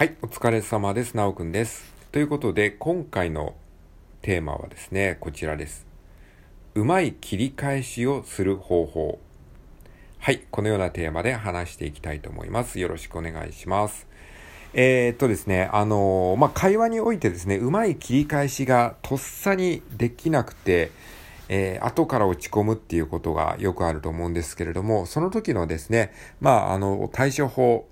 [0.00, 1.14] はい、お疲れ様です。
[1.14, 1.92] なおくんです。
[2.10, 3.54] ということで、今回の
[4.22, 5.86] テーマはですね、こちらです。
[6.74, 9.18] うまい切り返しをする方法。
[10.18, 12.80] はい、このようなテーマで話していきたいと思います。
[12.80, 14.06] よろしくお願いします。
[14.72, 20.92] えー、っとですね、あのーまあ、会話においてですね、うまい切り返しがとっさにできなくて、
[21.50, 27.89] えー、後から落ち込むっていうことがよくあると思うんですけれども、その時のですね、まあ、あの、対処法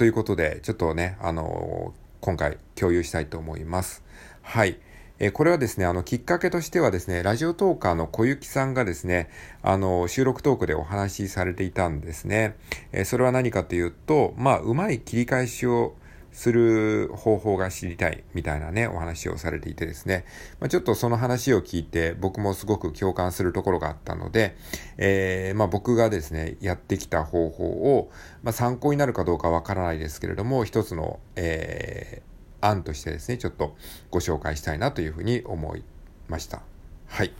[0.00, 4.02] ということで、ちょっとね、あの今回共有したいと思います。
[4.40, 4.78] はい。
[5.18, 9.28] えーこれはですね、あの、きっかけとしてはですね、ラジオトーカーの小雪さんがですね、
[9.60, 12.56] あの、収録トークでお話しされていたんですね。
[12.92, 15.92] えーそれは何かというと、まあ、うまい切り返しを
[16.32, 20.24] する方法が知りたいみたいなね、お話をされていてですね、
[20.60, 24.56] まあ、ちょっとその話を聞いて僕もすごく共感するところがあったので、
[24.96, 28.10] えーまあ、僕がですね、やってきた方法を、
[28.42, 33.74] まあ、参考になるかどうかわからないですけれども、一つの、えー案としてですね、ちょっと
[34.10, 35.84] ご紹介したいなというふうに思い
[36.28, 36.62] ました。
[37.06, 37.32] はい。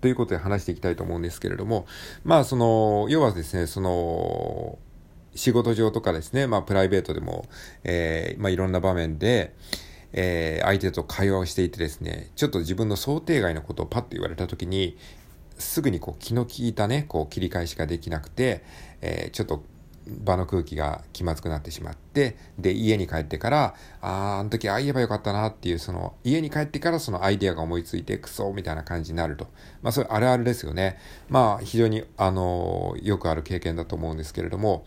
[0.00, 1.86] ということで話していきたいと思うんですけれども、
[2.24, 4.78] まあその、要はですね、その、
[5.36, 7.46] 仕事上とかですね、まあプライベートでも、
[7.84, 9.54] えーまあいろんな場面で、
[10.12, 14.96] えー相手と会話をしていてですね、ちょっと自分の想定外のことをパッと言われたときに、
[15.58, 18.64] すぐにこう気の利いたね、こう切り返しができなくて、
[19.00, 19.62] えーちょっと
[20.08, 29.48] 場の空気が気まずくなってしまって、で、家に帰ってから、あー、あの時ああ言えばよかったなっていう、その、家に帰ってからそのアイデアが思いついて、クソみたいな感じになると。
[29.82, 30.98] まあ、それあるあるですよね。
[31.28, 34.86] まあ、非常に、あのーよくある経験だと思うんですけれども、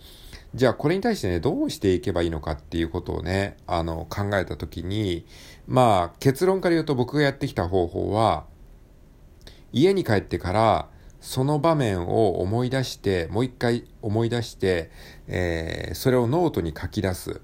[0.56, 5.26] じゃあこれに対してね、どうしていけばいいのかっていうことをね、あの、考えたときに、
[5.68, 8.46] まあ、結論から言うと僕がやってきた方法は、
[9.72, 10.90] 家に帰ってから、
[11.22, 14.90] その場面を思い出して、もう一回思い出して、
[15.28, 17.42] えーそれをノートに書き出す。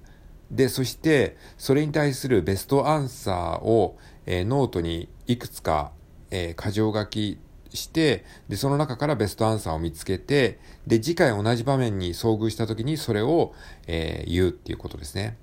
[0.49, 5.91] で、そして、それに対するベストアンサーを、えーノートにいくつか、
[6.31, 7.38] えー箇条書き
[7.75, 13.53] して、で、その中からベストアンサーを見つけて、で、次回同じ場面に遭遇した時にそれを、
[13.88, 15.38] えー言うっていうことですね。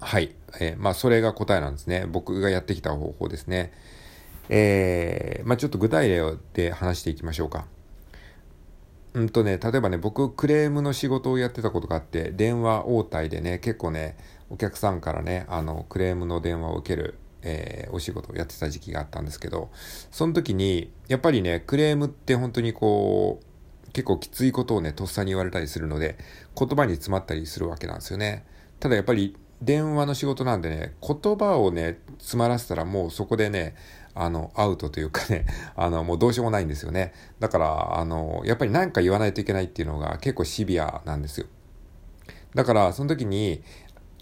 [0.00, 0.34] はい。
[0.60, 2.06] えーまあ、それが答えなんですね。
[2.06, 3.72] 僕がやってきた方法ですね。
[4.48, 7.66] えーまあ、ちょっと具体例で話していきましょうか。
[9.14, 14.16] うんとね、例えばね、僕、クレームの仕事をやってたことがあって、電話応対でね、結構ね、
[14.50, 19.70] お客さんからね、あの、クレームの電話を受ける、えーお仕事をやってた時期があったんですけど、
[20.10, 26.18] その時に、やっぱりね、クレームって本当にこう、結構きついことをね、とっさに言われたりするので、
[26.58, 28.44] 言葉に詰まったりするわけなんですよね。
[28.80, 33.76] ただやっぱり、電話の仕事なんでね、言葉をね、詰まらせたらもうそこでね、
[34.14, 37.12] あの、アウトというかね、 あの、もうどうしようもないんですよね。
[37.40, 41.46] だから、あの、やっぱり何か言わないといけないっていうのが結構シビアなんですよ。
[42.54, 43.62] だから、その時に、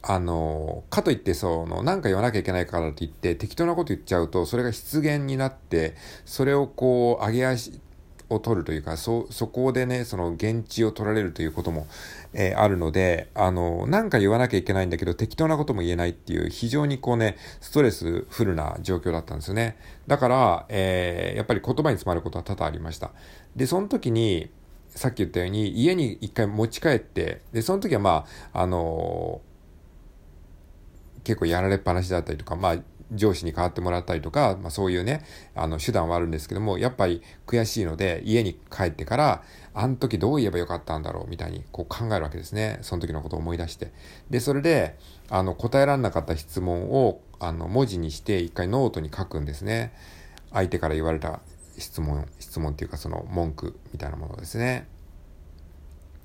[0.05, 7.81] あの、かといって、その、なんか言わなきゃいけないからって言って、適当なこと言っちゃうと、それが失言になって、それをこう、上げ足
[8.29, 11.87] を取るというか、そ、そこでね、その、現地を取られるということも、
[12.33, 19.77] えーあるので、あの、なんか言わなきゃいけないんだけど、適当なことも言えないっていう、非常にこうね、ストレスフルな状況だったんですよね。
[20.09, 23.13] だから、えーやっぱり言葉に詰まることは多々ありました。
[23.55, 24.51] で、その時に、
[24.89, 29.41] さっき言ったように、家に一回持ち帰って、で、その時はまあ、あの
[31.25, 32.78] 結構やられっぱなしだったりとか、まあ、
[33.12, 35.25] 上司に代わってもらったりとか、まあそういうね、
[35.55, 39.43] あの手段はあるんですけども、やっぱり悔しいので、家に帰ってから、
[39.75, 42.78] あの時どう言えばよかったんだろうみたいにこう考えるわけですね。
[42.83, 43.93] その時のことを思い出して。
[44.31, 49.93] で、それで、あの、答えられなかった質問を、あの、文字にして一回ノートに書くんですね。
[50.53, 51.41] 相手から言われた
[51.78, 54.87] 質問、質問っていうかその文句みたいなものですね。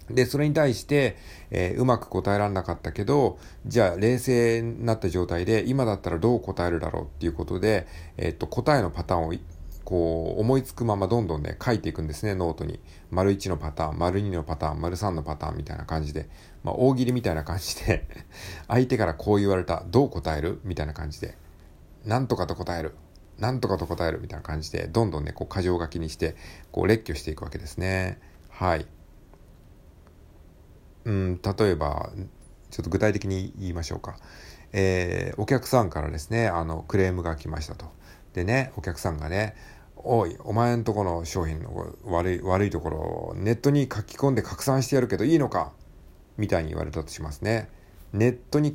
[0.09, 1.17] で、それに対して、
[1.51, 9.33] えーうまく答えられなかったけど、じゃあ冷静になった状態で、今だったらどう答えるだろうっていうことで、えっと、答えのパターンを、
[9.83, 12.79] こう、思いつくままどんどんね、書いていくんですね、ノートに。
[13.09, 16.29] 丸1のパターン、丸2のパターン、丸3のパターンみたいな感じで、
[16.63, 18.05] まあ、大喜利みたいな感じで、
[18.67, 20.59] 相手からこう言われた、どう答える？
[20.63, 21.35] みたいな感じで、
[22.05, 22.95] なんとかと答える。
[23.39, 26.35] なんとかと答えるみたいな感じで、どんどんね、こう、箇条書きにして、
[26.71, 28.19] こう、列挙していくわけですね。
[28.49, 28.87] はい。
[31.07, 32.11] うん、例えば、
[32.69, 34.17] ちょっと具体的に言いましょうか。
[34.73, 37.85] えーお客さんからですね、あの、クレームが来ましたと。
[38.33, 39.55] でね、お客さんがね、
[39.95, 45.71] おい、お前んとこの商品の悪い、悪いところをネットに書き込んで拡散してやるけどいいのか？
[46.37, 47.69] みたいに言われたとしますね。
[48.11, 48.73] ネットに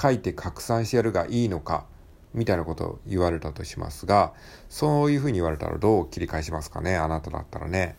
[0.00, 1.86] 書いて拡散してやるがいいのか？
[2.34, 4.34] みたいなことを言われたとしますが、
[4.68, 6.96] そういうふうに言われたらどう切り返しますかね？
[6.96, 7.96] あなただったらね。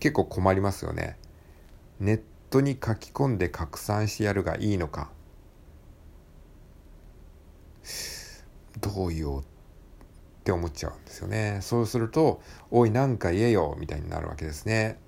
[0.00, 1.16] 結構困りますよね。
[1.98, 2.20] ネッ
[2.52, 5.10] トに書き込んで拡散してやるがいいのか？
[8.78, 9.44] どう言おうっ
[10.44, 11.60] て思っちゃうんですよね。
[11.62, 15.00] そうすると「おいなんか言えよ」みたいになるわけですね。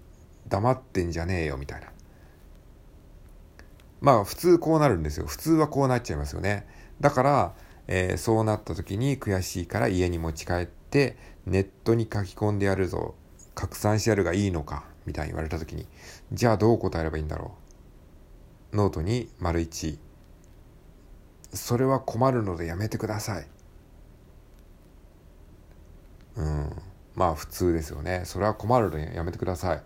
[0.49, 1.89] 黙ってんじゃねえよみたいな。
[4.01, 5.27] まあ普通こうなるんですよ。
[5.27, 6.67] 普通はこうなっちゃいますよね。
[7.01, 7.55] だから、
[7.89, 13.15] えー、そうなった時に悔しいから家に持ち帰ってネットに書き込んでやるぞ。
[13.55, 14.85] 拡散してやるがいいのか？
[15.07, 15.87] みたいに言われた時に
[16.33, 17.55] じゃあどう答えればいいんだろ
[18.73, 18.77] う？
[18.77, 19.99] ノートに丸1
[21.53, 23.47] それは困るのでやめてください。
[26.37, 26.73] うん。
[27.15, 28.23] まあ普通ですよね。
[28.25, 29.77] それは困るのでやめてください。
[29.77, 29.81] っ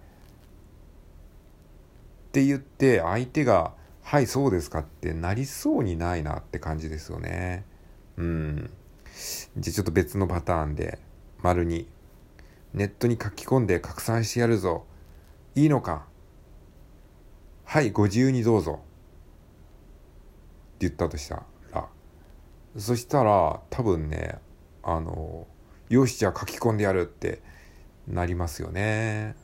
[2.33, 7.67] て言って相手が「はいそうですか」ってなりそうにないなって感じですよね。
[8.17, 8.71] うん。
[9.59, 10.99] じゃあちょっと別のパターンで
[11.43, 11.87] 丸2
[12.73, 14.87] ネットに書き込んで拡散してやるぞ。
[15.55, 16.07] いいのか？
[17.65, 18.73] はいご自由にどうぞ。
[18.73, 18.77] っ
[20.79, 21.43] て言ったとした
[21.73, 21.89] ら。
[22.77, 24.37] そしたら多分ね
[24.83, 25.47] あの
[25.89, 27.43] よしじゃあ書き込んでやるって
[28.07, 29.35] なりますよね。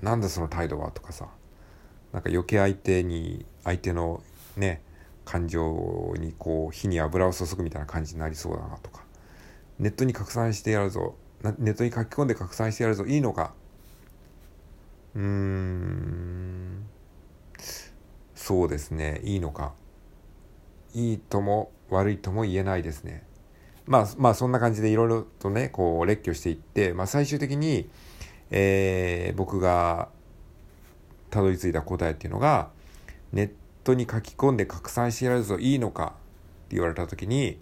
[0.00, 1.28] なんだその態度はとかさ。
[2.12, 4.22] なんか余計相手に相手の
[4.56, 4.82] ね
[5.24, 9.02] 感情にこう火に油を注ぐみたいな感じになりそうだなとか。
[9.78, 11.16] ネットに拡散してやるぞ。
[11.58, 13.04] ネットに書き込んで拡散してやるぞ。
[13.04, 13.52] いいのか？
[15.14, 16.86] うーん。
[18.34, 19.20] そうですね。
[19.24, 19.74] いいのか。
[20.94, 23.24] いいとも悪いとも言えないですね。
[23.86, 27.88] まあまあそんな感じでいろいろとねこう列挙していって、まあ、最終的に、
[28.50, 30.08] えー、僕が
[31.30, 32.70] たどり着いた答えっていうのが
[33.32, 33.50] ネッ
[33.82, 36.14] トに書き込んで拡散してやるぞいいのか
[36.66, 37.58] って言われた時に、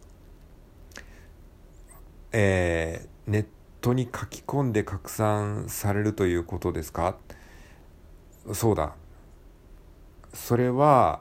[2.32, 3.46] えー、ネッ
[3.80, 7.16] トに書き込んで拡散されるということですか？
[8.52, 8.94] そうだ。
[10.32, 11.20] それは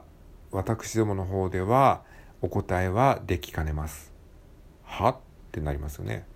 [0.50, 2.02] 私どもの方では
[2.40, 4.12] お答えはできかねます。
[4.84, 5.10] は？
[5.10, 5.16] っ
[5.52, 6.26] てなりますよね。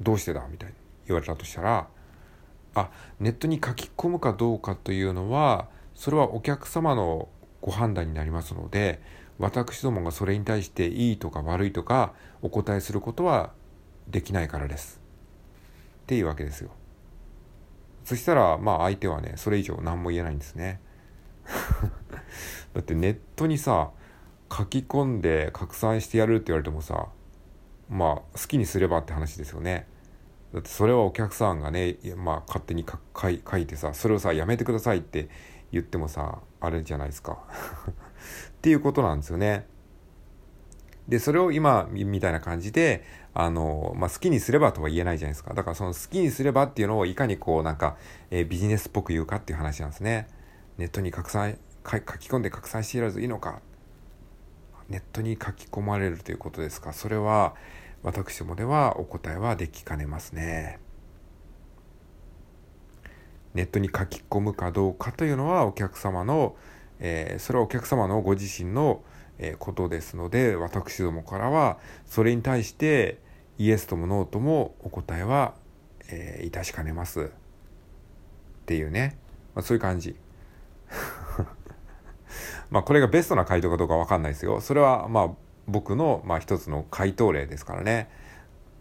[0.00, 0.46] どうしてだ？
[0.50, 0.74] みたいに
[1.06, 1.86] 言われたとしたら
[2.74, 7.28] あネットに書き込むかどうかというのはそれはお客様の
[7.60, 9.02] ご判断になりますので
[9.38, 13.52] 私どもがそれに対していいとか悪いとかお答えすることは
[14.08, 15.00] できないからです。
[16.02, 16.70] っていうわけですよ。
[18.04, 20.80] そしたらまあ相手はねそれ以上何も言えないんですね。
[22.74, 23.90] だってネットにさ
[24.52, 27.08] 書き込んで拡散してやるって言われてもさ
[27.88, 29.86] まあ好きにすればって話ですよね。
[30.52, 32.84] だってそれはお客さんがね、まあ、勝手に
[33.16, 35.28] 書いてさそれをさやめてくださいって
[35.70, 37.38] 言ってもさあれじゃないですか。
[37.88, 39.66] っていうことなんですよね。
[41.08, 43.04] でそれを今みたいな感じで
[43.34, 47.96] あの、まあ、好きにすればとは言えないじゃないですかだからその好きにすればっていうのをいかにこうなんか、
[48.30, 50.28] えー、ビジネスっぽく言うかっていう話なんですね。
[50.78, 53.60] ネットに拡散書き込んで拡散していらずいいのか
[54.88, 57.54] ネットに書き込まれるということですかそれは
[58.02, 60.78] 私もではお答えはできかねますね。
[63.54, 66.56] ネットに書き込むかどうかというのはお客様の、
[66.98, 69.02] えー、それはお客様のご自身の、
[69.40, 73.18] え、ことですので私どもからはそれに対して
[73.58, 75.54] イエスともノーともお答えは、
[76.08, 77.26] えー、いたしかねますっ
[78.66, 79.18] ていうね、
[79.54, 80.14] まあ、そういう感じ。
[82.70, 84.60] まあこれがベストな回答かどうか分かんないですよ。
[84.60, 85.30] それはまあ
[85.66, 88.08] 僕の、まあ、一つの回答例ですからね。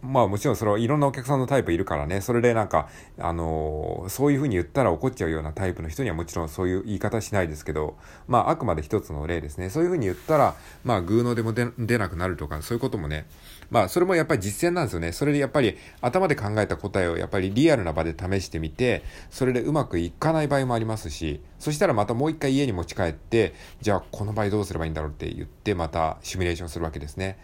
[0.02, 2.88] まあもちろんそれはいろんなお客さんのタイプいるからね、それでなんか、
[3.20, 9.70] あのー、そういうふうに言ったら怒っちゃうようなタイプの人にはもちろんそういう言い方しないですけど、まああくまで一つの例ですね。
[9.70, 13.26] そういうふうに言ったら、まあ偶のでも出なくなるとか、そういうこともね、
[13.70, 15.12] まあそれもやっぱり実践なんですよね。
[15.12, 27.38] それでやっぱり頭で考えた答えをやっぱりリアルな場で試してみて、それでうまくいかない場合もありますし、そしたらまたもう一回家に持ち帰って、じゃあこの場合どうすればいいんだろうって言ってまたシミュレーションするわけですね。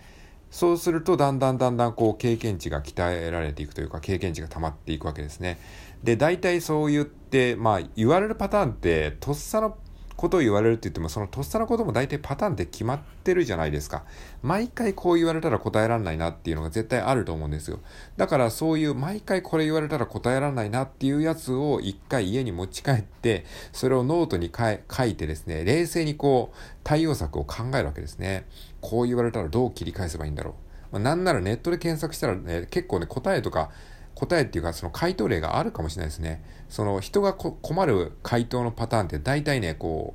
[0.55, 5.59] そうするとだんだんだんだんこう経験値が鍛えられていくというか経験値が溜まっていくわけですね。
[6.01, 9.77] で大体そう言ってまあ言われるパターンってとっさの
[10.15, 14.05] ことを言われるって言ってもそのとっさのことも大体パターンって決まってるじゃないですか。
[14.43, 17.81] 毎回こう言われたら答えられないなっていうのが絶対あると思うんですよ。
[18.15, 23.43] だからそういう毎回これ言われたら答えられないなっていうやつを一回家に持ち帰って
[23.73, 28.45] それをノートに書いてですね冷静にこう対応策を考えるわけですね。
[28.85, 30.53] こう言われたらどう切り返せばいいんだろう。
[30.93, 33.71] まあ、なんならネットで検索したらね、結構ね、答えとか、
[34.13, 36.43] 答えっていうか、その回答例があるかもしれないですね。
[36.69, 40.13] その人が困る回答のパターンって大体ね、こ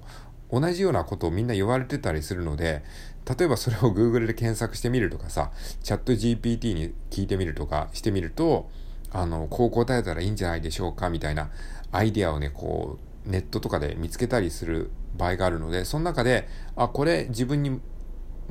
[0.52, 2.84] う、同じようなことをみんな言われてたりするので、
[3.28, 5.50] 例えばそれを Google で検索してみるとかさ、
[5.82, 8.70] チャット GPT に聞いてみるとかしてみると、
[9.10, 11.50] あの、こう答えたらいいんじゃないでしょうかみたいな
[11.90, 17.80] アイデアをね、こう、ネットとかで見つけたりする場合があるので、その中で、あ、これ自分に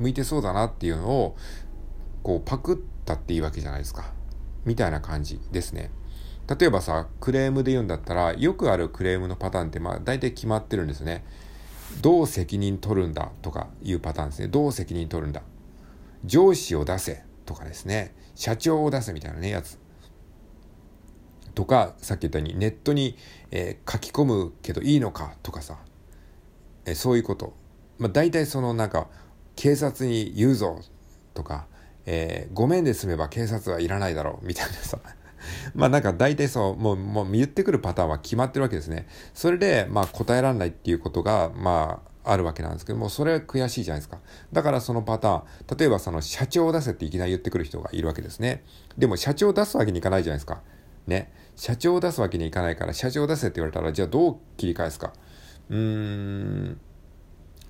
[0.00, 1.36] 向いてそうだなっていうのを、
[2.22, 4.12] こうパクったっていいわけじゃないですか。
[4.64, 5.90] みたいな感じですね。
[6.58, 11.24] 例えばさ、クレームで言うんだったら、よくあるクレームのパターンって、まあ大体決まってるんですね。
[12.02, 14.48] どう責任取るんだとかいうパターンですね。
[14.48, 15.42] どう責任取るんだ。
[16.24, 18.14] 上司を出せとかですね。
[18.34, 19.78] 社長を出せみたいなね、やつ。
[21.54, 23.16] とか、さっき言ったようにネットに、
[23.50, 25.78] えー、書き込むけどいいのかとかさ、
[26.84, 27.54] えー、そういうこと。
[27.98, 29.08] まあ大体そのなんか、
[29.60, 30.80] 警察に言うぞ
[31.34, 31.66] とか、
[32.06, 34.98] えー、ごめんで済めば警察はいらないだろうみたいなさ。
[35.76, 39.06] まあなんか大体そう、もう、もう言ってくるパターンは決まってるわけですね。
[39.34, 44.20] それで、まあ答えられないっていうことが、まあ、あるわけなんですけども、それは悔しいじゃないですか。
[44.50, 48.64] だからそのパターン、例えばその社長を出せっていきなり言ってくる人がいるわけですね。
[48.96, 50.62] でも社長を出すわけにいかないじゃないですか。
[51.06, 51.30] ね。
[51.54, 55.12] 社長を出すわけにいかないから、社長を出せって言われたら、じゃあどう切り返すか。
[55.68, 56.80] うーん、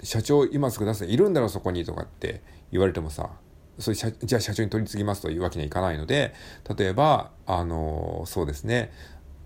[0.02, 2.42] 社長今すぐ出せ、いるんだろそこにとかって
[2.72, 3.30] 言われてもさ、
[3.78, 6.34] それじゃあ社長に取り次ぎますというわけにはいかないので、
[6.76, 8.92] 例えば、あの、そうですね、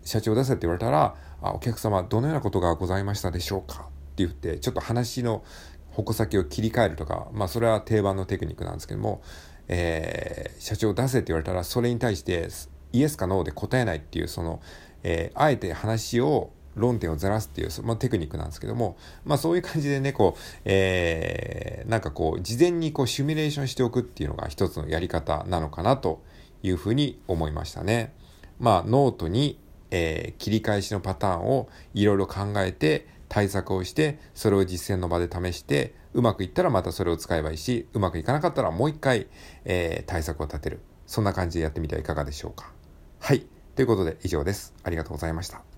[0.05, 3.83] 社長出せって言われたら、あお客様、どのようなことがございましたでしょうか？
[3.83, 5.45] って言って、ちょっと話の
[5.91, 9.23] 矛先を切り替えるとか、まあ、それは定番のテクニックなんですけども、
[9.69, 12.49] えー、社長出せって言われたら、それに対して、
[12.93, 14.61] イエスかノーで答えないっていう、その、
[15.03, 26.23] えー、あえて話を論点をずらすっていう、まあ、テクニックなんですけども、まあそういう感じでね、こう、えー、なんかこう、事前にこう、シミュレーションしておくっていうのが一つのやり方なのかなと
[26.63, 28.13] いうふうに思いましたね。
[28.59, 29.59] まあノートに、
[29.91, 39.27] えー、切り返しのパターンをいろいろ考えて対策をして、それを実践の場で試して、うまくいったらまたそれを使えばいいし、うまくいかなかったらもう一回、
[39.65, 40.81] えー、対策を立てる。
[41.07, 42.73] そんな感じでやってみてはいかがでしょうか。
[43.21, 43.47] はい。
[43.75, 44.73] ということで以上です。
[44.85, 45.74] ありがとうございました。